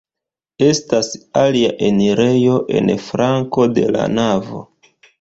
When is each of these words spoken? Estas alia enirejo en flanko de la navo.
Estas 0.67 1.09
alia 1.41 1.69
enirejo 1.91 2.57
en 2.83 2.93
flanko 3.11 3.71
de 3.79 3.89
la 3.99 4.11
navo. 4.19 4.69